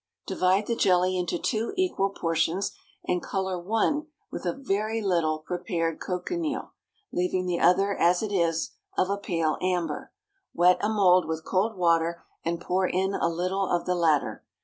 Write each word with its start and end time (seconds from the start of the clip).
Divide 0.25 0.65
the 0.65 0.75
jelly 0.75 1.15
into 1.15 1.37
two 1.37 1.73
equal 1.77 2.09
portions, 2.09 2.71
and 3.07 3.21
color 3.21 3.59
one 3.59 4.07
with 4.31 4.47
a 4.47 4.53
very 4.59 4.99
little 4.99 5.37
prepared 5.37 5.99
cochineal, 5.99 6.71
leaving 7.13 7.45
the 7.45 7.59
other 7.59 7.95
as 7.95 8.23
it 8.23 8.31
is, 8.31 8.71
of 8.97 9.11
a 9.11 9.17
pale 9.19 9.57
amber. 9.61 10.11
Wet 10.55 10.79
a 10.81 10.89
mould 10.89 11.27
with 11.27 11.45
cold 11.45 11.77
water 11.77 12.23
and 12.43 12.59
pour 12.59 12.87
in 12.87 13.13
a 13.13 13.29
little 13.29 13.67
of 13.69 13.85
the 13.85 13.93
latter. 13.93 14.43